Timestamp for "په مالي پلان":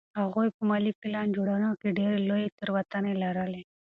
0.55-1.27